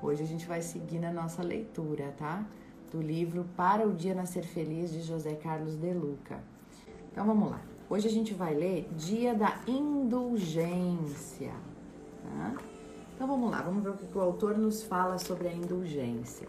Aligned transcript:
Hoje 0.00 0.22
a 0.22 0.26
gente 0.26 0.46
vai 0.46 0.62
seguir 0.62 1.00
na 1.00 1.12
nossa 1.12 1.42
leitura, 1.42 2.14
tá? 2.16 2.46
Do 2.90 3.02
livro 3.02 3.44
Para 3.56 3.86
o 3.86 3.92
Dia 3.92 4.14
Nascer 4.14 4.44
Feliz 4.44 4.92
de 4.92 5.02
José 5.02 5.34
Carlos 5.34 5.76
de 5.76 5.92
Luca. 5.92 6.40
Então 7.10 7.26
vamos 7.26 7.50
lá. 7.50 7.60
Hoje 7.90 8.06
a 8.06 8.10
gente 8.10 8.32
vai 8.32 8.54
ler 8.54 8.88
Dia 8.96 9.34
da 9.34 9.58
Indulgência, 9.66 11.52
tá? 12.22 12.54
Então 13.14 13.26
vamos 13.26 13.50
lá, 13.50 13.60
vamos 13.60 13.82
ver 13.82 13.90
o 13.90 13.96
que 13.96 14.16
o 14.16 14.20
autor 14.20 14.56
nos 14.56 14.84
fala 14.84 15.18
sobre 15.18 15.48
a 15.48 15.52
indulgência. 15.52 16.46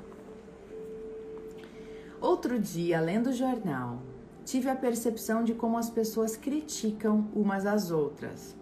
Outro 2.22 2.60
dia, 2.60 3.00
lendo 3.00 3.32
o 3.32 3.34
jornal, 3.34 4.00
tive 4.46 4.70
a 4.70 4.76
percepção 4.76 5.44
de 5.44 5.56
como 5.56 5.76
as 5.78 5.90
pessoas 5.90 6.38
criticam 6.38 7.28
umas 7.34 7.66
às 7.66 7.90
outras. 7.90 8.56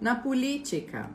Na 0.00 0.14
política, 0.14 1.10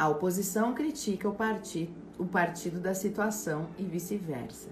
a 0.00 0.08
oposição 0.08 0.72
critica 0.72 1.28
o 1.28 1.34
partido, 1.34 1.92
o 2.18 2.24
partido 2.24 2.80
da 2.80 2.94
situação 2.94 3.68
e 3.78 3.82
vice-versa. 3.82 4.70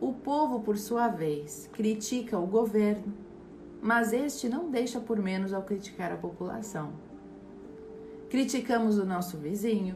O 0.00 0.12
povo, 0.12 0.58
por 0.58 0.76
sua 0.76 1.06
vez, 1.06 1.70
critica 1.72 2.36
o 2.36 2.44
governo, 2.44 3.14
mas 3.80 4.12
este 4.12 4.48
não 4.48 4.72
deixa 4.72 4.98
por 4.98 5.20
menos 5.20 5.52
ao 5.52 5.62
criticar 5.62 6.10
a 6.10 6.16
população. 6.16 6.94
Criticamos 8.28 8.98
o 8.98 9.04
nosso 9.04 9.36
vizinho, 9.36 9.94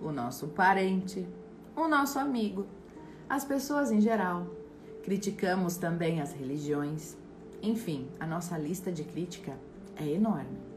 o 0.00 0.12
nosso 0.12 0.46
parente, 0.46 1.26
o 1.74 1.88
nosso 1.88 2.20
amigo, 2.20 2.66
as 3.28 3.44
pessoas 3.44 3.90
em 3.90 4.00
geral. 4.00 4.46
Criticamos 5.02 5.76
também 5.76 6.20
as 6.20 6.32
religiões. 6.32 7.16
Enfim, 7.60 8.06
a 8.20 8.26
nossa 8.26 8.56
lista 8.56 8.92
de 8.92 9.02
crítica 9.02 9.58
é 9.96 10.06
enorme. 10.06 10.73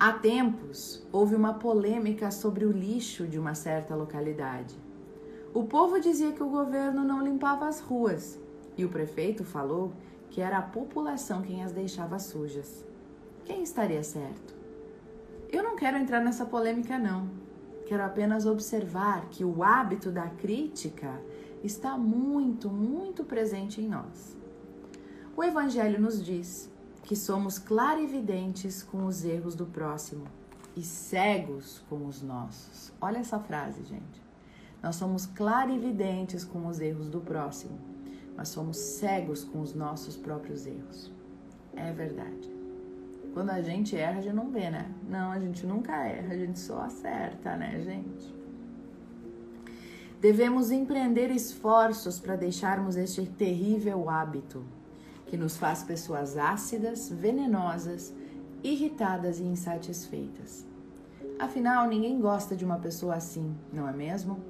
Há 0.00 0.12
tempos, 0.12 1.04
houve 1.10 1.34
uma 1.34 1.54
polêmica 1.54 2.30
sobre 2.30 2.64
o 2.64 2.70
lixo 2.70 3.26
de 3.26 3.36
uma 3.36 3.56
certa 3.56 3.96
localidade. 3.96 4.76
O 5.52 5.64
povo 5.64 5.98
dizia 5.98 6.30
que 6.30 6.42
o 6.42 6.48
governo 6.48 7.02
não 7.02 7.20
limpava 7.20 7.66
as 7.66 7.80
ruas 7.80 8.38
e 8.76 8.84
o 8.84 8.88
prefeito 8.88 9.42
falou 9.42 9.92
que 10.30 10.40
era 10.40 10.58
a 10.58 10.62
população 10.62 11.42
quem 11.42 11.64
as 11.64 11.72
deixava 11.72 12.16
sujas. 12.20 12.86
Quem 13.44 13.64
estaria 13.64 14.04
certo? 14.04 14.54
Eu 15.50 15.64
não 15.64 15.74
quero 15.74 15.96
entrar 15.96 16.20
nessa 16.20 16.46
polêmica, 16.46 16.96
não. 16.96 17.28
Quero 17.84 18.04
apenas 18.04 18.46
observar 18.46 19.26
que 19.30 19.44
o 19.44 19.64
hábito 19.64 20.12
da 20.12 20.28
crítica 20.28 21.20
está 21.64 21.98
muito, 21.98 22.70
muito 22.70 23.24
presente 23.24 23.80
em 23.80 23.88
nós. 23.88 24.36
O 25.36 25.42
Evangelho 25.42 26.00
nos 26.00 26.24
diz 26.24 26.70
que 27.08 27.16
somos 27.16 27.58
clarividentes 27.58 28.82
com 28.82 29.06
os 29.06 29.24
erros 29.24 29.54
do 29.54 29.64
próximo 29.64 30.24
e 30.76 30.82
cegos 30.82 31.82
com 31.88 32.04
os 32.04 32.20
nossos. 32.20 32.92
Olha 33.00 33.16
essa 33.16 33.40
frase, 33.40 33.82
gente. 33.82 34.22
Nós 34.82 34.96
somos 34.96 35.24
clarividentes 35.24 36.44
com 36.44 36.66
os 36.66 36.80
erros 36.80 37.08
do 37.08 37.18
próximo, 37.18 37.78
mas 38.36 38.50
somos 38.50 38.76
cegos 38.76 39.42
com 39.42 39.62
os 39.62 39.72
nossos 39.72 40.18
próprios 40.18 40.66
erros. 40.66 41.10
É 41.74 41.90
verdade. 41.92 42.54
Quando 43.32 43.50
a 43.52 43.62
gente 43.62 43.96
erra, 43.96 44.18
a 44.18 44.20
gente 44.20 44.36
não 44.36 44.50
vê, 44.50 44.68
né? 44.68 44.94
Não, 45.08 45.32
a 45.32 45.38
gente 45.38 45.64
nunca 45.64 46.04
erra, 46.04 46.34
a 46.34 46.36
gente 46.36 46.58
só 46.58 46.82
acerta, 46.82 47.56
né, 47.56 47.80
gente? 47.80 48.36
Devemos 50.20 50.70
empreender 50.70 51.30
esforços 51.30 52.20
para 52.20 52.36
deixarmos 52.36 52.96
este 52.96 53.24
terrível 53.24 54.10
hábito 54.10 54.62
que 55.28 55.36
nos 55.36 55.56
faz 55.56 55.82
pessoas 55.82 56.36
ácidas, 56.36 57.08
venenosas, 57.10 58.12
irritadas 58.62 59.38
e 59.38 59.44
insatisfeitas. 59.44 60.66
Afinal, 61.38 61.86
ninguém 61.86 62.18
gosta 62.20 62.56
de 62.56 62.64
uma 62.64 62.78
pessoa 62.78 63.14
assim, 63.14 63.54
não 63.72 63.88
é 63.88 63.92
mesmo? 63.92 64.40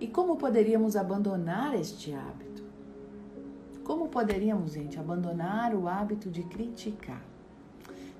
E 0.00 0.06
como 0.06 0.36
poderíamos 0.36 0.96
abandonar 0.96 1.74
este 1.74 2.14
hábito? 2.14 2.62
Como 3.84 4.08
poderíamos, 4.08 4.72
gente, 4.72 4.98
abandonar 4.98 5.74
o 5.74 5.88
hábito 5.88 6.30
de 6.30 6.42
criticar? 6.44 7.22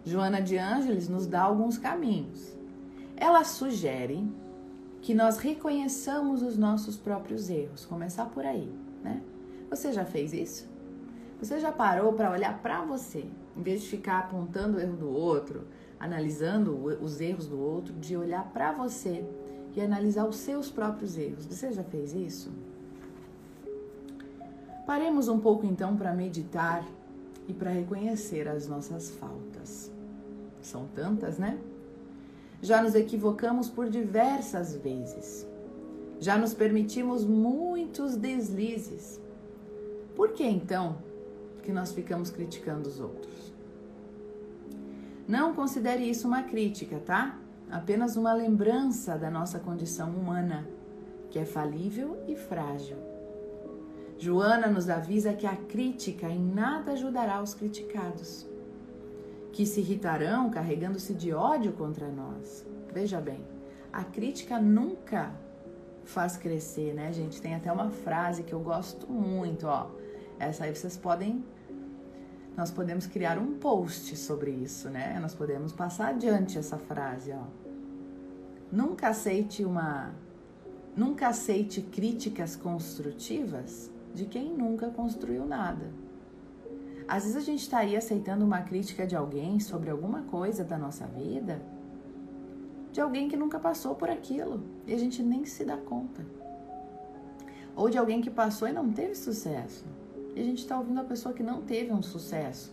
Joana 0.05 0.43
de 0.43 0.59
Ângeles 0.59 1.09
nos 1.09 1.27
dá 1.27 1.43
alguns 1.43 1.79
caminhos. 1.79 2.55
Ela 3.17 3.45
sugere 3.45 4.29
que 5.01 5.15
nós 5.15 5.39
reconheçamos 5.39 6.43
os 6.43 6.59
nossos 6.59 6.97
próprios 6.97 7.49
erros, 7.49 7.87
começar 7.87 8.27
por 8.27 8.45
aí, 8.45 8.71
né? 9.03 9.23
Você 9.71 9.93
já 9.93 10.05
fez 10.05 10.33
isso? 10.33 10.70
Você 11.41 11.59
já 11.59 11.73
parou 11.73 12.13
para 12.13 12.31
olhar 12.31 12.61
para 12.61 12.85
você, 12.85 13.25
em 13.57 13.63
vez 13.63 13.81
de 13.81 13.89
ficar 13.89 14.19
apontando 14.19 14.77
o 14.77 14.81
erro 14.81 14.97
do 14.97 15.09
outro, 15.09 15.63
analisando 15.99 16.77
os 17.03 17.19
erros 17.19 17.47
do 17.47 17.59
outro, 17.59 17.95
de 17.95 18.15
olhar 18.15 18.45
para 18.53 18.73
você 18.73 19.25
e 19.75 19.81
analisar 19.81 20.27
os 20.27 20.37
seus 20.37 20.71
próprios 20.71 21.17
erros. 21.17 21.47
Você 21.47 21.73
já 21.73 21.83
fez 21.83 22.13
isso? 22.13 22.53
Paremos 24.87 25.29
um 25.29 25.41
pouco 25.41 25.65
então 25.65 25.97
para 25.97 26.13
meditar 26.13 26.85
e 27.49 27.55
para 27.55 27.71
reconhecer 27.71 28.47
as 28.47 28.69
nossas 28.69 29.11
faltas. 29.11 29.91
São 30.61 30.89
tantas, 30.95 31.39
né? 31.39 31.59
Já 32.61 32.83
nos 32.83 32.95
equivocamos 32.95 33.71
por 33.71 33.89
diversas 33.89 34.77
vezes. 34.77 35.47
Já 36.19 36.37
nos 36.37 36.53
permitimos 36.53 37.25
muitos 37.25 38.15
deslizes. 38.15 39.19
Por 40.15 40.33
que 40.33 40.45
então 40.45 41.09
que 41.63 41.73
nós 41.73 41.93
ficamos 41.93 42.31
criticando 42.31 42.89
os 42.89 43.01
outros? 43.01 43.53
Não 45.27 45.55
considere 45.55 46.03
isso 46.03 46.27
uma 46.27 46.43
crítica, 46.43 46.99
tá? 46.99 47.39
Apenas 47.71 48.17
uma 48.17 48.33
lembrança 48.33 49.17
da 49.17 49.31
nossa 49.31 49.61
condição 49.61 50.11
humana, 50.11 50.69
que 51.31 51.39
é 51.39 51.45
falível 51.45 52.23
e 52.27 52.35
frágil. 52.35 52.97
Joana 54.19 54.67
nos 54.67 54.91
avisa 54.91 55.33
que 55.33 55.47
a 55.47 55.57
crítica 55.57 56.29
em 56.29 56.45
nada 56.45 56.93
ajudará 56.93 57.41
os 57.41 57.55
criticados, 57.55 58.47
que 59.53 59.65
se 59.65 59.81
irritarão 59.81 60.51
carregando-se 60.51 61.15
de 61.15 61.33
ódio 61.33 61.73
contra 61.73 62.09
nós. 62.09 62.67
Veja 62.93 63.21
bem, 63.21 63.45
a 63.93 64.05
crítica 64.05 64.59
nunca 64.59 65.33
faz 66.05 66.37
crescer, 66.37 66.93
né, 66.93 67.13
gente? 67.13 67.41
Tem 67.41 67.55
até 67.55 67.73
uma 67.73 67.89
frase 67.89 68.43
que 68.43 68.53
eu 68.53 68.61
gosto 68.61 69.11
muito, 69.11 69.67
ó. 69.67 69.91
Essa 70.41 70.65
aí 70.65 70.75
vocês 70.75 70.97
podem 70.97 71.45
nós 72.57 72.71
podemos 72.71 73.07
criar 73.07 73.39
um 73.39 73.55
post 73.59 74.17
sobre 74.17 74.51
isso, 74.51 74.89
né? 74.89 75.19
Nós 75.21 75.35
podemos 75.35 75.73
passar 75.73 76.09
adiante 76.09 76.59
essa 76.59 76.77
frase, 76.77 77.31
ó. 77.33 77.45
Nunca 78.73 79.09
aceite 79.09 79.65
uma 79.65 80.13
nunca 80.97 81.29
aceite 81.29 81.83
críticas 81.83 82.57
construtivas 82.57 83.91
de 84.15 84.25
quem 84.25 84.53
nunca 84.57 84.89
construiu 84.89 85.47
nada. 85.47 85.93
Às 87.07 87.25
vezes 87.25 87.37
a 87.37 87.41
gente 87.41 87.61
está 87.61 87.79
aí 87.79 87.97
aceitando 87.97 88.45
uma 88.45 88.63
crítica 88.63 89.07
de 89.07 89.15
alguém 89.15 89.61
sobre 89.61 89.91
alguma 89.91 90.23
coisa 90.23 90.65
da 90.65 90.79
nossa 90.79 91.07
vida, 91.07 91.61
de 92.93 93.01
alguém 93.01 93.29
que 93.29 93.37
nunca 93.37 93.59
passou 93.59 93.95
por 93.95 94.09
aquilo 94.09 94.63
e 94.87 94.95
a 94.95 94.99
gente 94.99 95.23
nem 95.23 95.45
se 95.45 95.65
dá 95.65 95.77
conta. 95.77 96.25
Ou 97.77 97.91
de 97.91 97.99
alguém 97.99 98.21
que 98.21 98.31
passou 98.31 98.67
e 98.69 98.73
não 98.73 98.91
teve 98.91 99.15
sucesso. 99.15 99.85
E 100.35 100.41
a 100.41 100.45
gente 100.45 100.59
está 100.59 100.79
ouvindo 100.79 101.01
a 101.01 101.05
pessoa 101.05 101.35
que 101.35 101.43
não 101.43 101.63
teve 101.63 101.93
um 101.93 102.03
sucesso, 102.03 102.73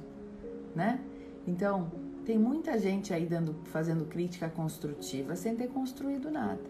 né? 0.76 1.00
Então, 1.46 1.92
tem 2.26 2.38
muita 2.38 2.78
gente 2.78 3.14
aí 3.14 3.26
dando, 3.26 3.56
fazendo 3.66 4.06
crítica 4.06 4.50
construtiva 4.50 5.36
sem 5.36 5.56
ter 5.56 5.68
construído 5.68 6.30
nada. 6.30 6.62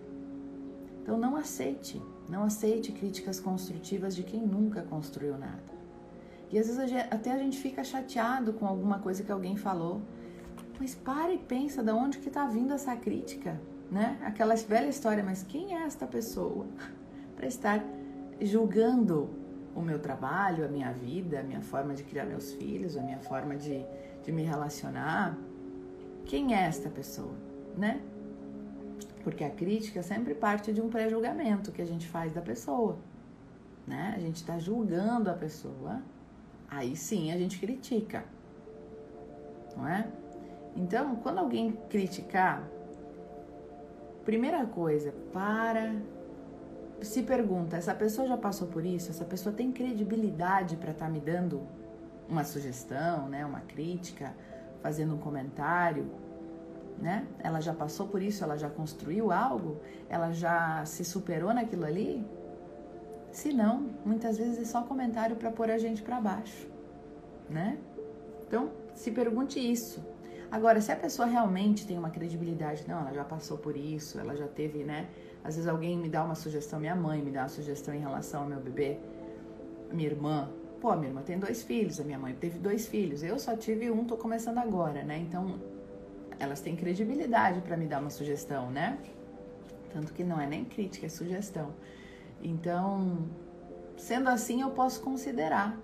Então, 1.02 1.18
não 1.18 1.36
aceite 1.36 2.02
não 2.30 2.44
aceite 2.44 2.92
críticas 2.92 3.40
construtivas 3.40 4.16
de 4.16 4.24
quem 4.24 4.42
nunca 4.42 4.82
construiu 4.82 5.38
nada. 5.38 5.78
E 6.52 6.60
às 6.60 6.68
vezes 6.68 6.94
até 7.10 7.32
a 7.32 7.38
gente 7.38 7.58
fica 7.58 7.84
chateado 7.84 8.54
com 8.54 8.66
alguma 8.66 9.00
coisa 9.00 9.24
que 9.24 9.32
alguém 9.32 9.56
falou. 9.56 10.02
Mas 10.80 10.94
para 10.94 11.34
e 11.34 11.38
pensa 11.38 11.82
de 11.82 11.92
onde 11.92 12.20
que 12.20 12.28
está 12.28 12.46
vindo 12.46 12.74
essa 12.74 12.96
crítica, 12.96 13.60
né? 13.90 14.18
Aquela 14.24 14.56
velha 14.56 14.88
história, 14.88 15.24
mas 15.24 15.44
quem 15.44 15.76
é 15.76 15.84
esta 15.84 16.06
pessoa 16.06 16.68
para 17.36 17.48
estar 17.48 17.84
julgando 18.42 19.30
o 19.78 19.82
meu 19.82 20.00
trabalho, 20.00 20.66
a 20.66 20.68
minha 20.68 20.92
vida, 20.92 21.40
a 21.40 21.44
minha 21.44 21.62
forma 21.62 21.94
de 21.94 22.04
criar 22.04 22.26
meus 22.26 22.52
filhos, 22.54 22.98
a 22.98 23.02
minha 23.02 23.20
forma 23.20 23.56
de, 23.56 23.86
de 24.24 24.32
me 24.32 24.42
relacionar? 24.42 25.38
Quem 26.26 26.56
é 26.56 26.64
esta 26.64 26.90
pessoa, 26.90 27.36
né? 27.78 28.02
Porque 29.24 29.44
a 29.44 29.52
crítica 29.52 30.02
sempre 30.02 30.34
parte 30.34 30.74
de 30.74 30.82
um 30.82 30.90
pré-julgamento 30.90 31.72
que 31.72 31.82
a 31.82 31.86
gente 31.86 32.08
faz 32.08 32.34
da 32.34 32.42
pessoa. 32.42 32.98
Né? 33.86 34.14
A 34.16 34.20
gente 34.20 34.38
está 34.38 34.58
julgando 34.58 35.30
a 35.30 35.34
pessoa, 35.34 36.02
aí 36.68 36.96
sim 36.96 37.32
a 37.32 37.38
gente 37.38 37.60
critica. 37.60 38.26
Não 39.76 39.88
é? 39.88 40.08
Então, 40.76 41.18
quando 41.18 41.38
alguém 41.38 41.72
criticar, 41.88 42.68
primeira 44.26 44.66
coisa, 44.66 45.14
para 45.32 45.96
se 47.02 47.24
pergunta, 47.24 47.78
essa 47.78 47.94
pessoa 47.94 48.28
já 48.28 48.38
passou 48.38 48.68
por 48.68 48.86
isso? 48.86 49.12
Essa 49.12 49.26
pessoa 49.26 49.54
tem 49.54 49.72
credibilidade 49.72 50.76
para 50.76 50.92
estar 50.92 51.06
tá 51.06 51.12
me 51.12 51.20
dando 51.20 51.62
uma 52.28 52.44
sugestão, 52.44 53.30
né, 53.30 53.46
uma 53.46 53.62
crítica, 53.62 54.34
fazendo 54.82 55.16
um 55.16 55.18
comentário? 55.18 56.10
né? 57.02 57.28
Ela 57.40 57.62
já 57.62 57.74
passou 57.74 58.08
por 58.08 58.22
isso, 58.22 58.44
ela 58.44 58.58
já 58.58 58.70
construiu 58.70 59.32
algo, 59.32 59.80
ela 60.10 60.32
já 60.32 60.84
se 60.86 61.04
superou 61.06 61.54
naquilo 61.54 61.86
ali? 61.86 62.26
Se 63.32 63.54
não, 63.54 63.90
muitas 64.06 64.38
vezes 64.38 64.60
é 64.60 64.66
só 64.66 64.82
comentário 64.82 65.36
para 65.36 65.52
pôr 65.52 65.70
a 65.70 65.78
gente 65.78 66.02
para 66.02 66.20
baixo, 66.20 66.68
né? 67.50 67.78
Então, 68.48 68.72
se 68.96 69.12
pergunte 69.12 69.60
isso. 69.60 70.04
Agora, 70.50 70.80
se 70.80 70.92
a 70.92 70.96
pessoa 70.96 71.28
realmente 71.28 71.86
tem 71.86 71.98
uma 71.98 72.10
credibilidade, 72.10 72.86
não, 72.88 73.00
ela 73.00 73.14
já 73.14 73.24
passou 73.24 73.58
por 73.58 73.76
isso, 73.76 74.18
ela 74.18 74.36
já 74.36 74.48
teve, 74.48 74.84
né? 74.84 75.10
Às 75.44 75.56
vezes 75.56 75.68
alguém 75.70 75.98
me 75.98 76.08
dá 76.08 76.24
uma 76.24 76.36
sugestão, 76.36 76.80
minha 76.80 76.96
mãe 76.96 77.22
me 77.22 77.32
dá 77.32 77.42
uma 77.42 77.50
sugestão 77.50 77.94
em 77.94 78.00
relação 78.00 78.44
ao 78.44 78.48
meu 78.48 78.60
bebê, 78.60 78.98
minha 79.92 80.08
irmã. 80.10 80.50
Pô, 80.80 80.96
minha 80.96 81.10
irmã 81.10 81.22
tem 81.22 81.38
dois 81.38 81.64
filhos, 81.64 82.00
a 82.00 82.04
minha 82.04 82.20
mãe 82.20 82.34
teve 82.34 82.60
dois 82.60 82.88
filhos, 82.88 83.24
eu 83.24 83.38
só 83.40 83.58
tive 83.58 83.92
um, 83.92 84.06
tô 84.06 84.16
começando 84.16 84.60
agora, 84.60 85.04
né? 85.04 85.18
Então, 85.18 85.60
elas 86.40 86.62
têm 86.62 86.76
credibilidade 86.76 87.62
para 87.62 87.76
me 87.76 87.86
dar 87.86 88.00
uma 88.00 88.10
sugestão, 88.10 88.70
né? 88.72 88.98
Tanto 89.92 90.14
que 90.14 90.24
não 90.24 90.40
é 90.40 90.48
nem 90.48 90.64
crítica, 90.64 91.08
é 91.08 91.10
sugestão. 91.10 91.74
Então, 92.42 93.28
sendo 93.98 94.30
assim, 94.30 94.62
eu 94.62 94.70
posso 94.70 95.02
considerar, 95.02 95.78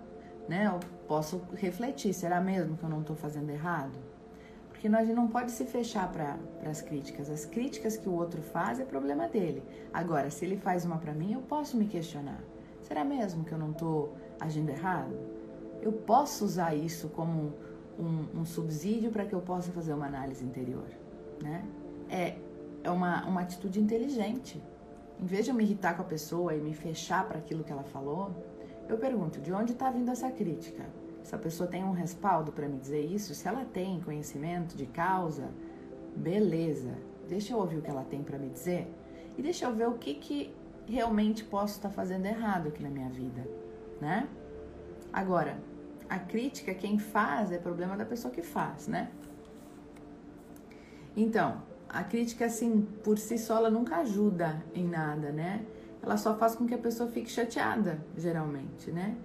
né? 0.48 0.66
Eu 0.72 0.80
posso 1.06 1.42
refletir, 1.54 2.14
será 2.14 2.40
mesmo 2.40 2.76
que 2.76 2.84
eu 2.84 2.88
não 2.88 3.00
estou 3.00 3.16
fazendo 3.16 3.50
errado? 3.50 4.13
Porque 4.84 4.94
nós 4.94 5.08
não 5.16 5.28
pode 5.28 5.50
se 5.50 5.64
fechar 5.64 6.12
para 6.12 6.36
as 6.68 6.82
críticas. 6.82 7.30
As 7.30 7.46
críticas 7.46 7.96
que 7.96 8.06
o 8.06 8.12
outro 8.12 8.42
faz 8.42 8.78
é 8.78 8.84
problema 8.84 9.26
dele. 9.26 9.62
Agora, 9.90 10.28
se 10.30 10.44
ele 10.44 10.58
faz 10.58 10.84
uma 10.84 10.98
para 10.98 11.14
mim, 11.14 11.32
eu 11.32 11.40
posso 11.40 11.74
me 11.74 11.86
questionar. 11.86 12.44
Será 12.82 13.02
mesmo 13.02 13.44
que 13.44 13.52
eu 13.52 13.56
não 13.56 13.70
estou 13.70 14.14
agindo 14.38 14.68
errado? 14.68 15.18
Eu 15.80 15.90
posso 15.90 16.44
usar 16.44 16.74
isso 16.74 17.08
como 17.08 17.54
um, 17.98 18.40
um 18.40 18.44
subsídio 18.44 19.10
para 19.10 19.24
que 19.24 19.34
eu 19.34 19.40
possa 19.40 19.72
fazer 19.72 19.94
uma 19.94 20.04
análise 20.04 20.44
interior, 20.44 20.90
né? 21.42 21.64
É, 22.10 22.36
é 22.82 22.90
uma, 22.90 23.24
uma 23.24 23.40
atitude 23.40 23.80
inteligente. 23.80 24.62
Em 25.18 25.24
vez 25.24 25.46
de 25.46 25.50
eu 25.50 25.54
me 25.54 25.64
irritar 25.64 25.96
com 25.96 26.02
a 26.02 26.04
pessoa 26.04 26.54
e 26.54 26.60
me 26.60 26.74
fechar 26.74 27.26
para 27.26 27.38
aquilo 27.38 27.64
que 27.64 27.72
ela 27.72 27.84
falou, 27.84 28.32
eu 28.86 28.98
pergunto: 28.98 29.40
de 29.40 29.50
onde 29.50 29.72
está 29.72 29.90
vindo 29.90 30.10
essa 30.10 30.30
crítica? 30.30 30.84
Se 31.24 31.34
a 31.34 31.38
pessoa 31.38 31.66
tem 31.66 31.82
um 31.82 31.92
respaldo 31.92 32.52
para 32.52 32.68
me 32.68 32.78
dizer 32.78 33.00
isso, 33.00 33.34
se 33.34 33.48
ela 33.48 33.64
tem 33.64 33.98
conhecimento 34.00 34.76
de 34.76 34.84
causa, 34.84 35.48
beleza. 36.14 36.92
Deixa 37.26 37.54
eu 37.54 37.58
ouvir 37.58 37.78
o 37.78 37.82
que 37.82 37.90
ela 37.90 38.04
tem 38.04 38.22
para 38.22 38.38
me 38.38 38.50
dizer 38.50 38.86
e 39.36 39.42
deixa 39.42 39.64
eu 39.64 39.74
ver 39.74 39.88
o 39.88 39.94
que, 39.94 40.14
que 40.14 40.54
realmente 40.86 41.42
posso 41.42 41.76
estar 41.76 41.88
tá 41.88 41.94
fazendo 41.94 42.26
errado 42.26 42.68
aqui 42.68 42.82
na 42.82 42.90
minha 42.90 43.08
vida, 43.08 43.48
né? 44.02 44.28
Agora, 45.10 45.58
a 46.10 46.18
crítica, 46.18 46.74
quem 46.74 46.98
faz, 46.98 47.50
é 47.50 47.56
problema 47.56 47.96
da 47.96 48.04
pessoa 48.04 48.32
que 48.32 48.42
faz, 48.42 48.86
né? 48.86 49.10
Então, 51.16 51.62
a 51.88 52.04
crítica, 52.04 52.44
assim, 52.44 52.82
por 53.02 53.16
si 53.16 53.38
só, 53.38 53.56
ela 53.56 53.70
nunca 53.70 53.96
ajuda 53.96 54.62
em 54.74 54.86
nada, 54.86 55.32
né? 55.32 55.64
Ela 56.02 56.18
só 56.18 56.36
faz 56.36 56.54
com 56.54 56.66
que 56.66 56.74
a 56.74 56.78
pessoa 56.78 57.08
fique 57.08 57.30
chateada, 57.30 58.04
geralmente, 58.14 58.90
né? 58.90 59.16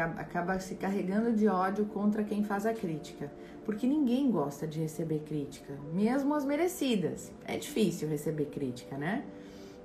Acaba 0.00 0.58
se 0.58 0.74
carregando 0.76 1.32
de 1.32 1.46
ódio 1.48 1.84
contra 1.86 2.24
quem 2.24 2.42
faz 2.42 2.64
a 2.64 2.72
crítica. 2.72 3.30
Porque 3.64 3.86
ninguém 3.86 4.30
gosta 4.30 4.66
de 4.66 4.80
receber 4.80 5.20
crítica, 5.20 5.74
mesmo 5.92 6.34
as 6.34 6.44
merecidas. 6.44 7.30
É 7.44 7.56
difícil 7.56 8.08
receber 8.08 8.46
crítica, 8.46 8.96
né? 8.96 9.24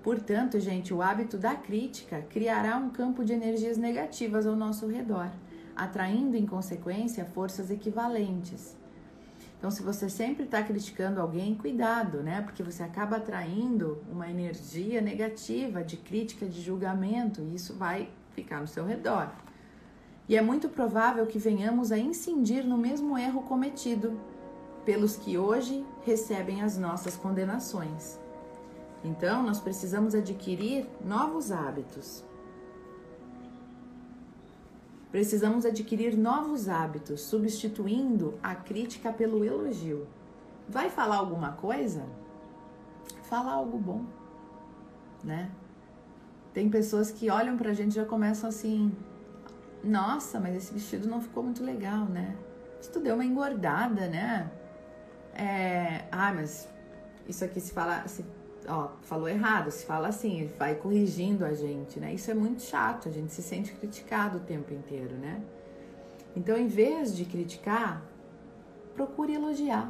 Portanto, 0.01 0.59
gente, 0.59 0.93
o 0.93 1.01
hábito 1.01 1.37
da 1.37 1.55
crítica 1.55 2.21
criará 2.29 2.77
um 2.77 2.89
campo 2.89 3.25
de 3.25 3.33
energias 3.33 3.77
negativas 3.77 4.47
ao 4.47 4.55
nosso 4.55 4.87
redor 4.87 5.29
atraindo 5.77 6.35
em 6.35 6.45
consequência 6.45 7.23
forças 7.23 7.69
equivalentes. 7.69 8.75
Então, 9.57 9.69
se 9.69 9.81
você 9.81 10.09
sempre 10.09 10.43
está 10.43 10.61
criticando 10.61 11.21
alguém, 11.21 11.55
cuidado, 11.55 12.21
né? 12.21 12.41
Porque 12.41 12.63
você 12.63 12.83
acaba 12.83 13.17
atraindo 13.17 14.03
uma 14.11 14.29
energia 14.29 15.01
negativa 15.01 15.83
de 15.83 15.97
crítica, 15.97 16.45
de 16.45 16.61
julgamento, 16.61 17.41
e 17.41 17.55
isso 17.55 17.75
vai 17.75 18.09
ficar 18.33 18.59
no 18.59 18.67
seu 18.67 18.85
redor. 18.85 19.31
E 20.27 20.35
é 20.35 20.41
muito 20.41 20.67
provável 20.69 21.25
que 21.25 21.39
venhamos 21.39 21.91
a 21.91 21.97
incidir 21.97 22.63
no 22.65 22.77
mesmo 22.77 23.17
erro 23.17 23.41
cometido 23.43 24.19
pelos 24.83 25.15
que 25.15 25.37
hoje 25.37 25.85
recebem 26.05 26.61
as 26.61 26.77
nossas 26.77 27.15
condenações. 27.15 28.19
Então, 29.03 29.43
nós 29.43 29.59
precisamos 29.59 30.13
adquirir 30.13 30.85
novos 31.05 31.51
hábitos 31.51 32.25
Precisamos 35.11 35.65
adquirir 35.65 36.17
novos 36.17 36.67
hábitos, 36.67 37.21
substituindo 37.21 38.37
a 38.43 38.53
crítica 38.53 39.11
pelo 39.11 39.43
elogio. 39.43 40.05
Vai 40.67 40.89
falar 40.89 41.15
alguma 41.15 41.53
coisa? 41.53 42.03
Fala 43.23 43.53
algo 43.53 43.77
bom, 43.77 44.05
né? 45.23 45.49
Tem 46.53 46.69
pessoas 46.69 47.09
que 47.09 47.29
olham 47.29 47.55
pra 47.55 47.73
gente 47.73 47.93
e 47.93 47.95
já 47.95 48.05
começam 48.05 48.49
assim: 48.49 48.91
Nossa, 49.87 50.37
mas 50.37 50.53
esse 50.53 50.73
vestido 50.73 51.07
não 51.07 51.21
ficou 51.21 51.41
muito 51.41 51.63
legal, 51.63 52.05
né? 52.05 52.35
Isso 52.81 52.91
tu 52.91 52.99
deu 52.99 53.15
uma 53.15 53.23
engordada, 53.23 54.07
né? 54.07 54.51
É, 55.33 56.03
ah, 56.11 56.33
mas 56.33 56.67
isso 57.25 57.45
aqui 57.45 57.61
se 57.61 57.71
fala, 57.71 58.05
se 58.05 58.25
ó, 58.67 58.89
falou 59.01 59.29
errado, 59.29 59.71
se 59.71 59.85
fala 59.85 60.09
assim, 60.09 60.51
vai 60.59 60.75
corrigindo 60.75 61.45
a 61.45 61.53
gente, 61.53 62.01
né? 62.01 62.13
Isso 62.13 62.29
é 62.29 62.33
muito 62.33 62.63
chato, 62.63 63.07
a 63.07 63.11
gente 63.11 63.31
se 63.31 63.41
sente 63.41 63.71
criticado 63.71 64.39
o 64.39 64.41
tempo 64.41 64.73
inteiro, 64.73 65.15
né? 65.15 65.41
Então, 66.35 66.57
em 66.57 66.67
vez 66.67 67.15
de 67.15 67.23
criticar, 67.23 68.03
procure 68.93 69.33
elogiar, 69.33 69.89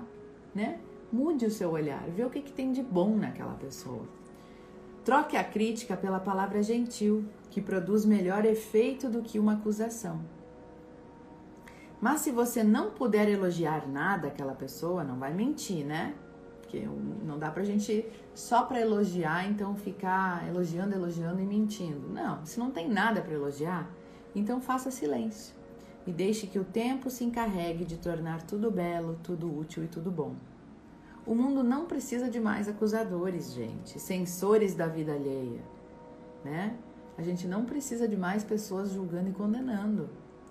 né? 0.53 0.79
Mude 1.11 1.45
o 1.47 1.51
seu 1.51 1.71
olhar, 1.71 2.03
vê 2.09 2.23
o 2.23 2.29
que, 2.29 2.41
que 2.41 2.51
tem 2.51 2.71
de 2.71 2.83
bom 2.83 3.15
naquela 3.15 3.55
pessoa. 3.55 4.07
Troque 5.03 5.35
a 5.35 5.43
crítica 5.43 5.97
pela 5.97 6.19
palavra 6.19 6.61
gentil, 6.61 7.25
que 7.57 7.61
produz 7.61 8.05
melhor 8.05 8.45
efeito 8.45 9.09
do 9.09 9.23
que 9.23 9.39
uma 9.39 9.53
acusação. 9.53 10.21
Mas 11.99 12.21
se 12.21 12.29
você 12.29 12.63
não 12.63 12.91
puder 12.91 13.27
elogiar 13.27 13.87
nada 13.87 14.27
àquela 14.27 14.53
pessoa, 14.53 15.03
não 15.03 15.17
vai 15.17 15.33
mentir, 15.33 15.83
né? 15.83 16.13
Porque 16.61 16.87
não 17.25 17.39
dá 17.39 17.49
pra 17.49 17.63
gente 17.63 18.05
só 18.35 18.61
para 18.61 18.79
elogiar, 18.79 19.49
então 19.49 19.75
ficar 19.75 20.47
elogiando, 20.47 20.93
elogiando 20.93 21.41
e 21.41 21.47
mentindo. 21.47 22.07
Não, 22.09 22.45
se 22.45 22.59
não 22.59 22.69
tem 22.69 22.87
nada 22.87 23.21
para 23.21 23.33
elogiar, 23.33 23.89
então 24.35 24.61
faça 24.61 24.91
silêncio 24.91 25.55
e 26.05 26.11
deixe 26.11 26.45
que 26.45 26.59
o 26.59 26.63
tempo 26.63 27.09
se 27.09 27.23
encarregue 27.23 27.85
de 27.85 27.97
tornar 27.97 28.43
tudo 28.43 28.69
belo, 28.69 29.17
tudo 29.23 29.51
útil 29.57 29.83
e 29.83 29.87
tudo 29.87 30.11
bom. 30.11 30.35
O 31.25 31.33
mundo 31.33 31.63
não 31.63 31.87
precisa 31.87 32.29
de 32.29 32.39
mais 32.39 32.69
acusadores, 32.69 33.51
gente, 33.51 33.99
censores 33.99 34.75
da 34.75 34.85
vida 34.85 35.13
alheia, 35.13 35.63
né? 36.45 36.77
A 37.17 37.21
gente 37.23 37.47
não 37.47 37.65
precisa 37.65 38.07
de 38.07 38.15
mais 38.15 38.43
pessoas 38.43 38.91
julgando 38.91 39.29
e 39.29 39.33
condenando. 39.33 40.09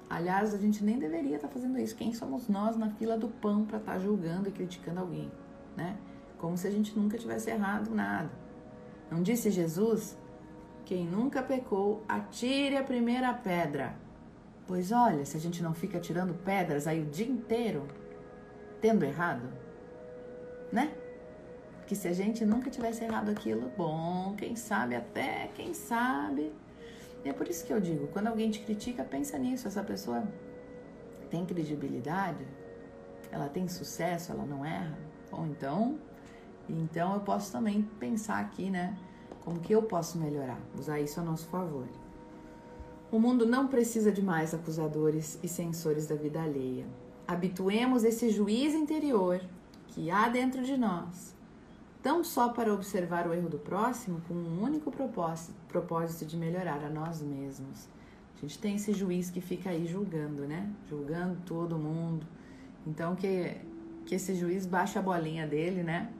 Aliás, 0.08 0.54
a 0.54 0.58
gente 0.58 0.84
nem 0.84 0.98
deveria 0.98 1.36
estar 1.36 1.48
tá 1.48 1.54
fazendo 1.54 1.78
isso. 1.78 1.96
Quem 1.96 2.12
somos 2.12 2.48
nós 2.48 2.76
na 2.76 2.90
fila 2.90 3.16
do 3.16 3.28
pão 3.28 3.64
para 3.64 3.78
estar 3.78 3.92
tá 3.92 3.98
julgando 3.98 4.48
e 4.48 4.52
criticando 4.52 5.00
alguém? 5.00 5.30
né? 5.76 5.96
Como 6.38 6.56
se 6.56 6.66
a 6.66 6.70
gente 6.70 6.98
nunca 6.98 7.18
tivesse 7.18 7.50
errado 7.50 7.94
nada. 7.94 8.30
Não 9.10 9.22
disse 9.22 9.50
Jesus? 9.50 10.16
Quem 10.84 11.06
nunca 11.06 11.42
pecou, 11.42 12.02
atire 12.08 12.76
a 12.76 12.82
primeira 12.82 13.32
pedra. 13.34 13.94
Pois 14.66 14.90
olha, 14.90 15.24
se 15.24 15.36
a 15.36 15.40
gente 15.40 15.62
não 15.62 15.74
fica 15.74 16.00
tirando 16.00 16.34
pedras 16.34 16.86
aí 16.86 17.02
o 17.02 17.06
dia 17.06 17.26
inteiro, 17.26 17.86
tendo 18.80 19.04
errado, 19.04 19.48
né? 20.72 20.92
Que 21.86 21.94
se 21.94 22.08
a 22.08 22.12
gente 22.12 22.44
nunca 22.44 22.68
tivesse 22.70 23.04
errado 23.04 23.30
aquilo, 23.30 23.70
bom, 23.76 24.34
quem 24.36 24.56
sabe 24.56 24.96
até, 24.96 25.50
quem 25.54 25.72
sabe. 25.72 26.52
E 27.24 27.28
é 27.28 27.32
por 27.32 27.48
isso 27.48 27.64
que 27.64 27.72
eu 27.72 27.80
digo, 27.80 28.08
quando 28.08 28.26
alguém 28.28 28.50
te 28.50 28.60
critica, 28.60 29.04
pensa 29.04 29.38
nisso, 29.38 29.68
essa 29.68 29.82
pessoa 29.82 30.24
tem 31.30 31.44
credibilidade, 31.44 32.46
ela 33.30 33.48
tem 33.48 33.68
sucesso, 33.68 34.32
ela 34.32 34.44
não 34.44 34.64
erra. 34.64 34.98
Bom, 35.30 35.46
então, 35.46 35.98
então 36.68 37.14
eu 37.14 37.20
posso 37.20 37.52
também 37.52 37.82
pensar 37.98 38.40
aqui, 38.40 38.70
né? 38.70 38.96
Como 39.44 39.60
que 39.60 39.72
eu 39.72 39.82
posso 39.82 40.18
melhorar? 40.18 40.58
Usar 40.76 41.00
isso 41.00 41.20
a 41.20 41.22
nosso 41.22 41.46
favor. 41.46 41.86
O 43.12 43.20
mundo 43.20 43.46
não 43.46 43.68
precisa 43.68 44.10
de 44.10 44.20
mais 44.20 44.52
acusadores 44.52 45.38
e 45.42 45.46
censores 45.46 46.06
da 46.06 46.16
vida 46.16 46.42
alheia. 46.42 46.84
Habituemos 47.28 48.02
esse 48.02 48.30
juiz 48.30 48.74
interior 48.74 49.40
que 49.88 50.10
há 50.10 50.28
dentro 50.28 50.64
de 50.64 50.76
nós, 50.76 51.35
tão 52.06 52.22
só 52.22 52.50
para 52.50 52.72
observar 52.72 53.26
o 53.26 53.34
erro 53.34 53.48
do 53.48 53.58
próximo 53.58 54.20
com 54.28 54.34
um 54.34 54.62
único 54.62 54.92
propósito, 54.92 55.52
propósito 55.66 56.24
de 56.24 56.36
melhorar 56.36 56.80
a 56.84 56.88
nós 56.88 57.20
mesmos. 57.20 57.88
A 58.36 58.40
gente 58.42 58.60
tem 58.60 58.76
esse 58.76 58.92
juiz 58.92 59.28
que 59.28 59.40
fica 59.40 59.70
aí 59.70 59.88
julgando, 59.88 60.46
né? 60.46 60.70
Julgando 60.88 61.36
todo 61.44 61.76
mundo. 61.76 62.24
Então 62.86 63.16
que 63.16 63.56
que 64.04 64.14
esse 64.14 64.36
juiz 64.36 64.66
baixe 64.66 64.96
a 64.96 65.02
bolinha 65.02 65.48
dele, 65.48 65.82
né? 65.82 66.12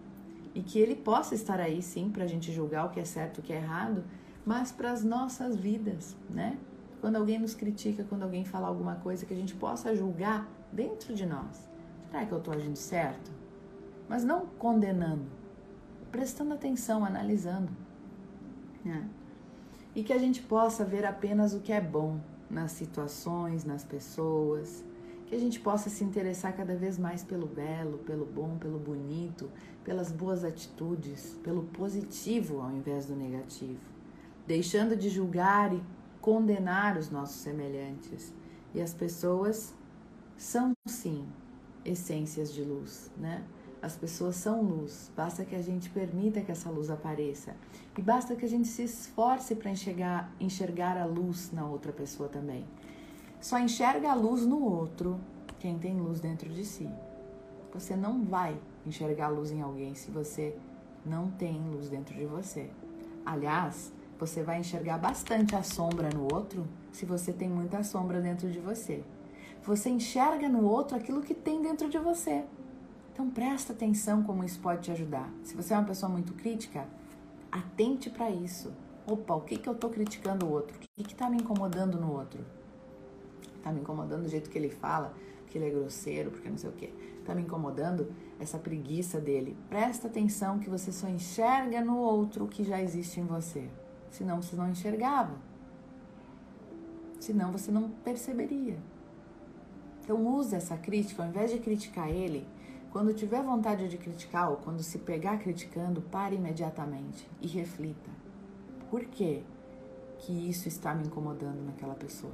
E 0.57 0.61
que 0.61 0.77
ele 0.77 0.97
possa 0.97 1.37
estar 1.37 1.61
aí 1.61 1.81
sim 1.81 2.11
para 2.11 2.25
a 2.25 2.27
gente 2.27 2.53
julgar 2.53 2.87
o 2.87 2.91
que 2.91 2.99
é 2.99 3.05
certo 3.05 3.39
o 3.39 3.43
que 3.43 3.53
é 3.53 3.59
errado, 3.59 4.03
mas 4.45 4.73
para 4.73 4.91
as 4.91 5.05
nossas 5.05 5.55
vidas, 5.55 6.17
né? 6.29 6.59
Quando 7.01 7.15
alguém 7.15 7.39
nos 7.39 7.55
critica, 7.55 8.03
quando 8.03 8.25
alguém 8.25 8.45
fala 8.45 8.67
alguma 8.67 8.97
coisa, 8.97 9.25
que 9.25 9.33
a 9.33 9.37
gente 9.37 9.55
possa 9.55 9.95
julgar 9.95 10.49
dentro 10.73 11.15
de 11.15 11.25
nós. 11.25 11.71
Será 12.11 12.27
que 12.27 12.33
eu 12.33 12.39
estou 12.39 12.55
agindo 12.55 12.75
certo? 12.75 13.31
mas 14.09 14.25
não 14.25 14.47
condenando, 14.59 15.27
prestando 16.17 16.55
atenção, 16.55 17.05
analisando. 17.05 17.71
Né? 18.83 19.07
E 19.95 20.03
que 20.03 20.15
a 20.15 20.19
gente 20.19 20.41
possa 20.41 20.83
ver 20.83 21.05
apenas 21.05 21.53
o 21.53 21.61
que 21.61 21.71
é 21.71 21.81
bom 21.81 22.19
nas 22.49 22.73
situações, 22.73 23.65
nas 23.65 23.85
pessoas, 23.85 24.83
que 25.27 25.35
a 25.35 25.39
gente 25.39 25.61
possa 25.61 25.91
se 25.91 26.03
interessar 26.03 26.57
cada 26.57 26.75
vez 26.75 26.99
mais 26.99 27.23
pelo 27.23 27.47
belo, 27.47 27.99
pelo 27.99 28.25
bom, 28.25 28.57
pelo 28.57 28.79
bonito, 28.79 29.51
pelas 29.85 30.11
boas 30.11 30.43
atitudes, 30.43 31.39
pelo 31.45 31.65
positivo 31.65 32.63
ao 32.63 32.73
invés 32.73 33.07
do 33.07 33.15
negativo, 33.15 33.81
deixando 34.47 34.97
de 34.97 35.11
julgar 35.11 35.75
e 35.75 35.83
condenar 36.23 36.97
os 36.97 37.11
nossos 37.11 37.37
semelhantes. 37.37 38.33
E 38.75 38.81
as 38.81 38.95
pessoas 38.95 39.75
são 40.39 40.73
sim 40.87 41.27
essências 41.85 42.55
de 42.55 42.63
luz, 42.63 43.11
né? 43.19 43.45
As 43.83 43.95
pessoas 43.95 44.37
são 44.37 44.63
luz, 44.63 45.13
basta 45.15 45.45
que 45.45 45.55
a 45.55 45.63
gente 45.63 45.91
permita 45.91 46.41
que 46.41 46.51
essa 46.51 46.71
luz 46.71 46.91
apareça. 46.91 47.55
E 47.97 48.03
basta 48.03 48.35
que 48.35 48.45
a 48.45 48.49
gente 48.49 48.69
se 48.69 48.83
esforce 48.83 49.55
para 49.55 49.71
enxergar, 49.71 50.33
enxergar 50.41 50.97
a 50.97 51.05
luz 51.05 51.53
na 51.53 51.67
outra 51.67 51.93
pessoa 51.93 52.29
também. 52.29 52.65
Só 53.41 53.59
enxerga 53.59 54.11
a 54.11 54.15
luz 54.15 54.45
no 54.47 54.63
outro 54.63 55.21
quem 55.59 55.79
tem 55.79 56.01
luz 56.01 56.21
dentro 56.21 56.49
de 56.49 56.65
si. 56.65 56.89
Você 57.73 57.95
não 57.95 58.25
vai 58.25 58.59
enxergar 58.87 59.27
a 59.27 59.31
luz 59.31 59.51
em 59.51 59.61
alguém 59.61 59.95
se 59.95 60.11
você 60.11 60.57
não 61.05 61.31
tem 61.31 61.61
luz 61.71 61.89
dentro 61.89 62.15
de 62.15 62.25
você. 62.25 62.71
Aliás, 63.25 63.93
você 64.19 64.43
vai 64.43 64.61
enxergar 64.61 64.99
bastante 64.99 65.55
a 65.55 65.63
sombra 65.63 66.09
no 66.11 66.33
outro 66.33 66.67
se 66.91 67.05
você 67.05 67.33
tem 67.33 67.49
muita 67.49 67.83
sombra 67.83 68.21
dentro 68.21 68.51
de 68.51 68.59
você. 68.59 69.05
Você 69.63 69.91
enxerga 69.91 70.49
no 70.49 70.65
outro 70.65 70.97
aquilo 70.97 71.21
que 71.21 71.35
tem 71.35 71.61
dentro 71.61 71.89
de 71.89 71.99
você. 71.99 72.45
Então 73.17 73.31
presta 73.31 73.73
atenção 73.73 74.23
como 74.23 74.45
isso 74.45 74.61
pode 74.61 74.83
te 74.83 74.91
ajudar. 74.93 75.33
Se 75.43 75.57
você 75.57 75.73
é 75.73 75.79
uma 75.79 75.87
pessoa 75.87 76.13
muito 76.13 76.35
crítica, 76.35 76.87
atente 77.51 78.11
para 78.11 78.31
isso. 78.31 78.71
Opa, 79.07 79.35
o 79.35 79.41
que, 79.41 79.57
que 79.57 79.67
eu 79.67 79.73
estou 79.73 79.89
criticando 79.89 80.45
o 80.45 80.51
outro? 80.51 80.77
O 80.99 81.03
que 81.03 81.15
está 81.15 81.31
me 81.31 81.39
incomodando 81.39 81.99
no 81.99 82.13
outro? 82.13 82.45
Tá 83.63 83.73
me 83.73 83.81
incomodando 83.81 84.25
do 84.25 84.29
jeito 84.29 84.51
que 84.51 84.59
ele 84.59 84.69
fala, 84.69 85.15
que 85.47 85.57
ele 85.57 85.67
é 85.67 85.71
grosseiro, 85.71 86.31
porque 86.31 86.51
não 86.51 86.59
sei 86.59 86.69
o 86.69 86.75
quê. 86.75 86.93
Tá 87.25 87.35
me 87.35 87.41
incomodando 87.41 88.13
essa 88.39 88.59
preguiça 88.59 89.19
dele. 89.19 89.57
Presta 89.71 90.09
atenção 90.09 90.59
que 90.59 90.69
você 90.69 90.93
só 90.93 91.09
enxerga 91.09 91.83
no 91.83 91.97
outro 91.97 92.45
o 92.45 92.49
que 92.49 92.65
já 92.65 92.83
existe 92.83 93.19
em 93.19 93.25
você. 93.25 93.67
Senão 94.11 94.43
você 94.43 94.55
não 94.55 94.69
enxergava. 94.69 95.39
Senão 97.19 97.51
você 97.51 97.73
não 97.73 97.89
perceberia. 97.89 98.77
Então 100.05 100.23
use 100.27 100.55
essa 100.55 100.77
crítica, 100.77 101.23
ao 101.23 101.31
invés 101.31 101.51
de 101.51 101.59
criticar 101.59 102.11
ele, 102.11 102.47
quando 102.97 103.13
tiver 103.13 103.43
vontade 103.43 103.91
de 103.91 103.99
criticar 103.99 104.51
ou 104.51 104.57
quando 104.57 104.83
se 104.83 104.97
pegar 104.97 105.37
criticando, 105.37 106.01
pare 106.01 106.37
imediatamente 106.37 107.29
e 107.43 107.47
reflita. 107.47 108.11
Por 108.91 109.05
que 109.05 109.45
que 110.17 110.33
isso 110.49 110.67
está 110.67 110.95
me 110.95 111.07
incomodando 111.07 111.63
naquela 111.63 111.95
pessoa? 111.95 112.33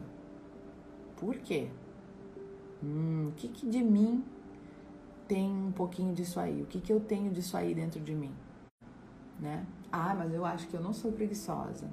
Por 1.17 1.37
quê? 1.39 1.69
Hum, 2.81 3.31
o 3.31 3.33
que, 3.33 3.49
que 3.49 3.69
de 3.69 3.83
mim 3.83 4.25
tem 5.27 5.51
um 5.51 5.73
pouquinho 5.73 6.15
disso 6.15 6.39
aí? 6.39 6.63
O 6.63 6.67
que, 6.67 6.81
que 6.81 6.93
eu 6.93 7.01
tenho 7.01 7.33
disso 7.33 7.57
aí 7.57 7.75
dentro 7.75 7.99
de 7.99 8.15
mim? 8.15 8.33
Né? 9.41 9.67
Ah, 9.91 10.15
mas 10.15 10.33
eu 10.33 10.45
acho 10.45 10.69
que 10.69 10.75
eu 10.75 10.81
não 10.81 10.93
sou 10.93 11.11
preguiçosa. 11.11 11.91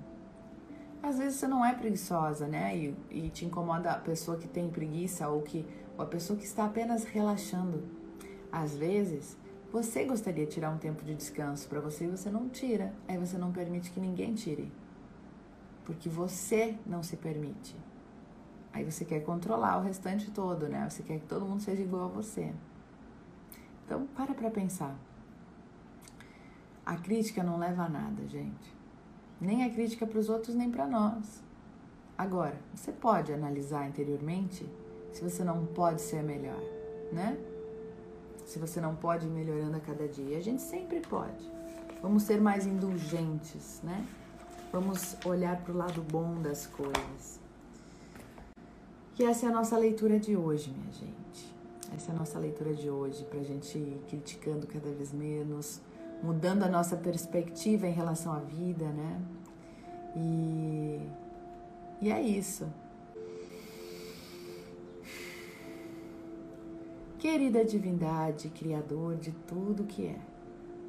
Às 1.01 1.17
vezes 1.17 1.39
você 1.39 1.47
não 1.47 1.65
é 1.65 1.73
preguiçosa, 1.73 2.47
né? 2.47 2.77
E, 2.77 2.95
e 3.09 3.29
te 3.31 3.45
incomoda 3.45 3.89
a 3.89 3.97
pessoa 3.97 4.37
que 4.37 4.47
tem 4.47 4.69
preguiça 4.69 5.27
ou, 5.27 5.41
que, 5.41 5.65
ou 5.97 6.03
a 6.03 6.07
pessoa 6.07 6.37
que 6.37 6.45
está 6.45 6.65
apenas 6.65 7.03
relaxando. 7.03 7.97
Às 8.51 8.75
vezes 8.75 9.37
você 9.71 10.03
gostaria 10.03 10.45
de 10.45 10.51
tirar 10.51 10.71
um 10.71 10.77
tempo 10.77 11.03
de 11.03 11.13
descanso 11.13 11.67
para 11.67 11.79
você 11.79 12.05
e 12.05 12.09
você 12.09 12.29
não 12.29 12.49
tira. 12.49 12.93
Aí 13.07 13.17
você 13.17 13.37
não 13.37 13.51
permite 13.51 13.91
que 13.91 13.99
ninguém 13.99 14.33
tire. 14.33 14.71
Porque 15.85 16.09
você 16.09 16.75
não 16.85 17.03
se 17.03 17.17
permite. 17.17 17.75
Aí 18.73 18.83
você 18.83 19.05
quer 19.05 19.21
controlar 19.21 19.77
o 19.77 19.81
restante 19.81 20.31
todo, 20.31 20.67
né? 20.67 20.89
Você 20.89 21.03
quer 21.03 21.19
que 21.19 21.25
todo 21.25 21.45
mundo 21.45 21.61
seja 21.61 21.81
igual 21.81 22.05
a 22.05 22.07
você. 22.07 22.53
Então, 23.85 24.07
para 24.15 24.33
para 24.33 24.49
pensar. 24.49 24.95
A 26.85 26.95
crítica 26.95 27.43
não 27.43 27.57
leva 27.57 27.83
a 27.83 27.89
nada, 27.89 28.27
gente. 28.27 28.75
Nem 29.39 29.63
a 29.63 29.69
crítica 29.69 30.05
para 30.05 30.19
os 30.19 30.29
outros, 30.29 30.55
nem 30.55 30.69
para 30.69 30.87
nós. 30.87 31.43
Agora, 32.17 32.59
você 32.73 32.91
pode 32.91 33.31
analisar 33.31 33.87
interiormente 33.87 34.67
se 35.13 35.23
você 35.23 35.43
não 35.43 35.65
pode 35.67 36.01
ser 36.01 36.21
melhor, 36.21 36.61
né? 37.11 37.37
Se 38.49 38.57
você 38.57 38.81
não 38.81 38.95
pode 38.95 39.27
ir 39.27 39.29
melhorando 39.29 39.77
a 39.77 39.79
cada 39.79 40.07
dia. 40.07 40.39
A 40.39 40.41
gente 40.41 40.63
sempre 40.63 40.99
pode. 41.01 41.47
Vamos 42.01 42.23
ser 42.23 42.41
mais 42.41 42.65
indulgentes, 42.65 43.79
né? 43.83 44.03
Vamos 44.71 45.15
olhar 45.23 45.61
para 45.61 45.71
o 45.71 45.77
lado 45.77 46.01
bom 46.01 46.41
das 46.41 46.65
coisas. 46.65 47.39
Que 49.13 49.23
essa 49.23 49.45
é 49.45 49.49
a 49.49 49.51
nossa 49.51 49.77
leitura 49.77 50.19
de 50.19 50.35
hoje, 50.35 50.71
minha 50.71 50.91
gente. 50.91 51.55
Essa 51.95 52.11
é 52.11 52.15
a 52.15 52.17
nossa 52.17 52.39
leitura 52.39 52.73
de 52.73 52.89
hoje, 52.89 53.23
para 53.25 53.39
a 53.39 53.43
gente 53.43 53.77
ir 53.77 54.01
criticando 54.09 54.65
cada 54.65 54.89
vez 54.93 55.13
menos, 55.13 55.79
mudando 56.23 56.63
a 56.63 56.67
nossa 56.67 56.97
perspectiva 56.97 57.85
em 57.85 57.93
relação 57.93 58.33
à 58.33 58.39
vida, 58.39 58.85
né? 58.85 59.21
E, 60.15 60.99
e 62.01 62.11
é 62.11 62.19
isso. 62.19 62.67
Querida 67.19 67.65
divindade, 67.65 68.47
Criador 68.47 69.17
de 69.17 69.33
tudo 69.45 69.83
que 69.83 70.07
é, 70.07 70.17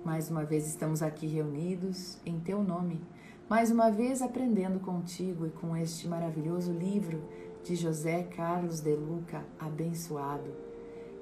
mais 0.04 0.30
uma 0.30 0.44
vez 0.44 0.64
estamos 0.64 1.02
aqui 1.02 1.26
reunidos 1.26 2.18
em 2.24 2.38
Teu 2.38 2.62
nome, 2.62 3.02
mais 3.48 3.72
uma 3.72 3.90
vez 3.90 4.22
aprendendo 4.22 4.78
contigo 4.78 5.44
e 5.44 5.50
com 5.50 5.76
este 5.76 6.06
maravilhoso 6.06 6.72
livro 6.72 7.20
de 7.64 7.74
José 7.74 8.22
Carlos 8.22 8.78
de 8.78 8.94
Luca, 8.94 9.44
abençoado, 9.58 10.54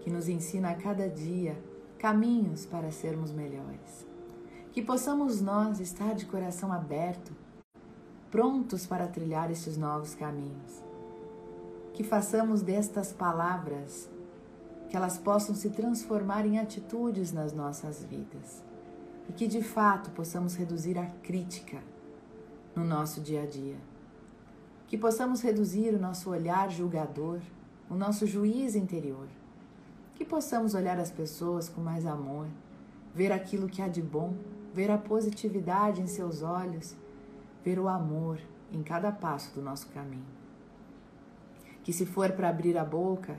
que 0.01 0.11
nos 0.11 0.29
ensina 0.29 0.73
a 0.73 0.75
cada 0.75 1.09
dia 1.09 1.59
caminhos 1.99 2.67
para 2.67 2.91
sermos 2.91 3.33
melhores. 3.33 4.07
Que 4.73 4.83
possamos 4.83 5.41
nós 5.41 5.81
estar 5.81 6.15
de 6.15 6.27
coração 6.27 6.71
aberto, 6.71 7.33
prontos 8.31 8.87
para 8.87 9.09
trilhar 9.09 9.51
estes 9.51 9.79
novos 9.79 10.15
caminhos. 10.15 10.83
Que 11.95 12.05
façamos 12.05 12.61
destas 12.61 13.11
palavras 13.11 14.18
que 14.89 14.97
elas 14.97 15.19
possam 15.19 15.55
se 15.55 15.71
transformar 15.71 16.47
em 16.47 16.59
atitudes 16.59 17.33
nas 17.33 17.53
nossas 17.53 18.03
vidas. 18.05 18.63
E 19.29 19.33
que 19.33 19.47
de 19.47 19.63
fato 19.63 20.11
possamos 20.11 20.55
reduzir 20.55 20.99
a 20.99 21.07
crítica 21.23 21.83
no 22.75 22.85
nosso 22.85 23.21
dia 23.21 23.43
a 23.43 23.47
dia. 23.47 23.77
Que 24.87 24.97
possamos 24.97 25.43
reduzir 25.43 25.95
o 25.95 25.99
nosso 25.99 26.31
olhar 26.31 26.71
julgador, 26.71 27.41
o 27.91 27.95
nosso 27.95 28.27
juiz 28.27 28.75
interior, 28.75 29.29
que 30.15 30.25
possamos 30.25 30.75
olhar 30.75 30.99
as 30.99 31.11
pessoas 31.11 31.69
com 31.69 31.81
mais 31.81 32.07
amor, 32.07 32.47
ver 33.15 33.31
aquilo 33.33 33.69
que 33.69 33.83
há 33.83 33.89
de 33.89 34.03
bom, 34.03 34.35
ver 34.73 34.91
a 34.91 34.99
positividade 34.99 36.01
em 36.01 36.07
seus 36.07 36.43
olhos, 36.43 36.97
ver 37.65 37.79
o 37.79 37.89
amor 37.89 38.39
em 38.73 38.83
cada 38.83 39.13
passo 39.13 39.55
do 39.55 39.63
nosso 39.63 39.89
caminho. 39.89 40.27
Que 41.83 41.93
se 41.93 42.07
for 42.07 42.33
para 42.33 42.49
abrir 42.49 42.77
a 42.77 42.85
boca, 42.85 43.37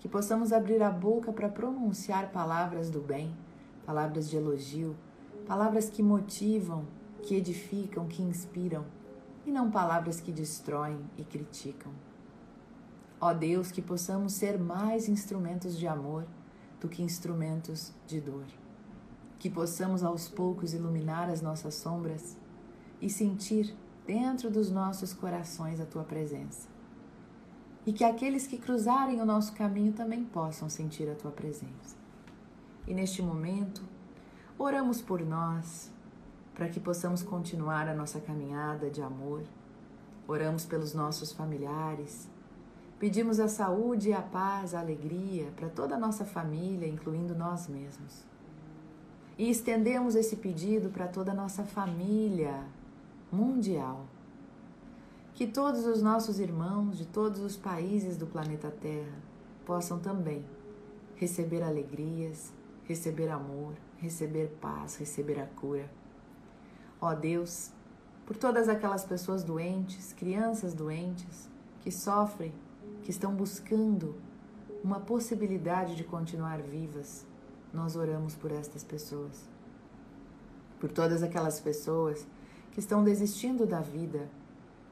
que 0.00 0.08
possamos 0.08 0.52
abrir 0.52 0.82
a 0.82 0.90
boca 0.90 1.32
para 1.32 1.48
pronunciar 1.48 2.32
palavras 2.32 2.90
do 2.90 3.00
bem, 3.00 3.36
palavras 3.84 4.28
de 4.28 4.36
elogio, 4.36 4.96
palavras 5.46 5.90
que 5.90 6.02
motivam, 6.02 6.86
que 7.22 7.34
edificam, 7.34 8.08
que 8.08 8.22
inspiram 8.22 8.84
e 9.44 9.50
não 9.50 9.70
palavras 9.70 10.20
que 10.20 10.32
destroem 10.32 10.98
e 11.18 11.22
criticam. 11.24 11.92
Ó 13.20 13.34
Deus, 13.34 13.70
que 13.70 13.82
possamos 13.82 14.32
ser 14.32 14.58
mais 14.58 15.08
instrumentos 15.08 15.76
de 15.76 15.86
amor 15.86 16.26
do 16.80 16.88
que 16.88 17.02
instrumentos 17.02 17.92
de 18.06 18.20
dor. 18.20 18.46
Que 19.38 19.50
possamos 19.50 20.02
aos 20.02 20.28
poucos 20.28 20.72
iluminar 20.72 21.28
as 21.28 21.42
nossas 21.42 21.74
sombras 21.74 22.38
e 23.00 23.10
sentir 23.10 23.76
dentro 24.06 24.50
dos 24.50 24.70
nossos 24.70 25.12
corações 25.12 25.78
a 25.78 25.84
tua 25.84 26.04
presença. 26.04 26.79
E 27.90 27.92
que 27.92 28.04
aqueles 28.04 28.46
que 28.46 28.56
cruzarem 28.56 29.20
o 29.20 29.26
nosso 29.26 29.52
caminho 29.52 29.92
também 29.92 30.24
possam 30.24 30.70
sentir 30.70 31.10
a 31.10 31.14
tua 31.16 31.32
presença. 31.32 31.96
E 32.86 32.94
neste 32.94 33.20
momento, 33.20 33.82
oramos 34.56 35.02
por 35.02 35.20
nós, 35.26 35.90
para 36.54 36.68
que 36.68 36.78
possamos 36.78 37.20
continuar 37.20 37.88
a 37.88 37.92
nossa 37.92 38.20
caminhada 38.20 38.88
de 38.88 39.02
amor. 39.02 39.42
Oramos 40.28 40.64
pelos 40.64 40.94
nossos 40.94 41.32
familiares. 41.32 42.28
Pedimos 42.96 43.40
a 43.40 43.48
saúde, 43.48 44.12
a 44.12 44.22
paz, 44.22 44.72
a 44.72 44.78
alegria 44.78 45.50
para 45.56 45.68
toda 45.68 45.96
a 45.96 45.98
nossa 45.98 46.24
família, 46.24 46.86
incluindo 46.86 47.34
nós 47.34 47.66
mesmos. 47.66 48.22
E 49.36 49.50
estendemos 49.50 50.14
esse 50.14 50.36
pedido 50.36 50.90
para 50.90 51.08
toda 51.08 51.32
a 51.32 51.34
nossa 51.34 51.64
família 51.64 52.62
mundial. 53.32 54.06
Que 55.40 55.46
todos 55.46 55.86
os 55.86 56.02
nossos 56.02 56.38
irmãos 56.38 56.98
de 56.98 57.06
todos 57.06 57.40
os 57.40 57.56
países 57.56 58.18
do 58.18 58.26
planeta 58.26 58.70
Terra 58.70 59.18
possam 59.64 59.98
também 59.98 60.44
receber 61.16 61.62
alegrias, 61.62 62.52
receber 62.84 63.30
amor, 63.30 63.72
receber 63.96 64.48
paz, 64.60 64.96
receber 64.96 65.40
a 65.40 65.46
cura. 65.46 65.90
Ó 67.00 67.14
Deus, 67.14 67.70
por 68.26 68.36
todas 68.36 68.68
aquelas 68.68 69.02
pessoas 69.02 69.42
doentes, 69.42 70.12
crianças 70.12 70.74
doentes, 70.74 71.48
que 71.80 71.90
sofrem, 71.90 72.52
que 73.02 73.10
estão 73.10 73.34
buscando 73.34 74.16
uma 74.84 75.00
possibilidade 75.00 75.96
de 75.96 76.04
continuar 76.04 76.60
vivas, 76.60 77.24
nós 77.72 77.96
oramos 77.96 78.34
por 78.34 78.52
estas 78.52 78.84
pessoas. 78.84 79.48
Por 80.78 80.92
todas 80.92 81.22
aquelas 81.22 81.58
pessoas 81.60 82.26
que 82.72 82.80
estão 82.80 83.02
desistindo 83.02 83.64
da 83.64 83.80
vida, 83.80 84.28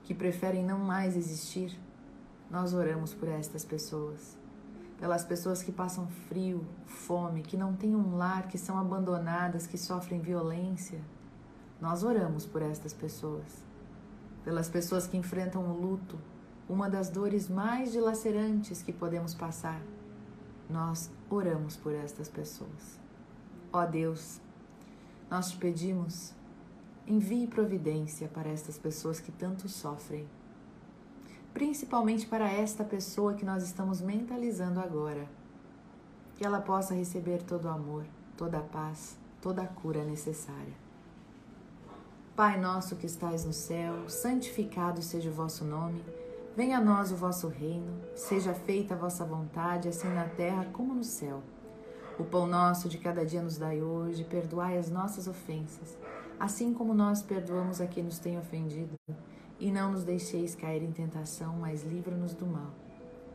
que 0.08 0.14
preferem 0.14 0.64
não 0.64 0.78
mais 0.78 1.14
existir, 1.14 1.78
nós 2.50 2.72
oramos 2.72 3.12
por 3.12 3.28
estas 3.28 3.62
pessoas 3.62 4.38
pelas 4.98 5.24
pessoas 5.24 5.62
que 5.62 5.70
passam 5.70 6.08
frio, 6.28 6.66
fome, 6.84 7.42
que 7.42 7.56
não 7.56 7.72
têm 7.74 7.94
um 7.94 8.16
lar, 8.16 8.48
que 8.48 8.58
são 8.58 8.76
abandonadas, 8.76 9.64
que 9.64 9.78
sofrem 9.78 10.20
violência. 10.20 11.00
Nós 11.80 12.02
oramos 12.02 12.44
por 12.44 12.62
estas 12.62 12.92
pessoas. 12.92 13.64
Pelas 14.44 14.68
pessoas 14.68 15.06
que 15.06 15.16
enfrentam 15.16 15.62
o 15.62 15.80
luto, 15.80 16.18
uma 16.68 16.90
das 16.90 17.08
dores 17.08 17.48
mais 17.48 17.92
dilacerantes 17.92 18.82
que 18.82 18.92
podemos 18.92 19.34
passar. 19.34 19.80
Nós 20.68 21.10
oramos 21.30 21.76
por 21.76 21.94
estas 21.94 22.28
pessoas. 22.28 22.98
Ó 23.72 23.86
Deus, 23.86 24.40
nós 25.30 25.52
te 25.52 25.58
pedimos, 25.58 26.34
envie 27.08 27.46
providência 27.46 28.28
para 28.28 28.48
estas 28.48 28.78
pessoas 28.78 29.18
que 29.20 29.32
tanto 29.32 29.68
sofrem 29.68 30.28
principalmente 31.58 32.24
para 32.24 32.48
esta 32.48 32.84
pessoa 32.84 33.34
que 33.34 33.44
nós 33.44 33.64
estamos 33.64 34.00
mentalizando 34.00 34.78
agora. 34.78 35.26
Que 36.36 36.46
ela 36.46 36.60
possa 36.60 36.94
receber 36.94 37.42
todo 37.42 37.64
o 37.64 37.68
amor, 37.68 38.04
toda 38.36 38.58
a 38.58 38.62
paz, 38.62 39.18
toda 39.42 39.62
a 39.62 39.66
cura 39.66 40.04
necessária. 40.04 40.72
Pai 42.36 42.60
nosso 42.60 42.94
que 42.94 43.06
estais 43.06 43.44
no 43.44 43.52
céu, 43.52 44.08
santificado 44.08 45.02
seja 45.02 45.30
o 45.30 45.32
vosso 45.32 45.64
nome. 45.64 46.04
Venha 46.56 46.78
a 46.78 46.80
nós 46.80 47.10
o 47.10 47.16
vosso 47.16 47.48
reino, 47.48 47.92
seja 48.14 48.54
feita 48.54 48.94
a 48.94 48.96
vossa 48.96 49.24
vontade, 49.24 49.88
assim 49.88 50.08
na 50.08 50.28
terra 50.28 50.64
como 50.72 50.94
no 50.94 51.02
céu. 51.02 51.42
O 52.20 52.24
pão 52.24 52.46
nosso 52.46 52.88
de 52.88 52.98
cada 52.98 53.26
dia 53.26 53.42
nos 53.42 53.58
dai 53.58 53.82
hoje, 53.82 54.22
perdoai 54.22 54.78
as 54.78 54.88
nossas 54.88 55.26
ofensas, 55.26 55.96
assim 56.38 56.72
como 56.72 56.94
nós 56.94 57.22
perdoamos 57.22 57.80
a 57.80 57.86
quem 57.86 58.04
nos 58.04 58.18
tem 58.18 58.38
ofendido 58.38 58.98
e 59.58 59.72
não 59.72 59.92
nos 59.92 60.04
deixeis 60.04 60.54
cair 60.54 60.82
em 60.82 60.92
tentação, 60.92 61.56
mas 61.58 61.82
livra-nos 61.82 62.34
do 62.34 62.46
mal. 62.46 62.72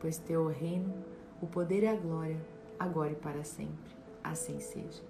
Pois 0.00 0.18
teu 0.18 0.42
é 0.42 0.44
o 0.44 0.48
reino, 0.48 0.92
o 1.40 1.46
poder 1.46 1.82
e 1.82 1.88
a 1.88 1.96
glória, 1.96 2.40
agora 2.78 3.12
e 3.12 3.16
para 3.16 3.44
sempre. 3.44 3.94
Assim 4.22 4.58
seja. 4.58 5.02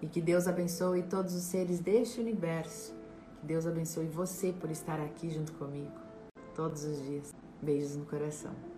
E 0.00 0.06
que 0.06 0.20
Deus 0.20 0.46
abençoe 0.46 1.02
todos 1.02 1.34
os 1.34 1.42
seres 1.42 1.80
deste 1.80 2.20
universo. 2.20 2.94
Que 3.40 3.46
Deus 3.46 3.66
abençoe 3.66 4.06
você 4.06 4.52
por 4.52 4.70
estar 4.70 5.00
aqui 5.00 5.30
junto 5.30 5.52
comigo 5.54 6.06
todos 6.54 6.84
os 6.84 7.02
dias. 7.04 7.34
Beijos 7.60 7.96
no 7.96 8.06
coração. 8.06 8.75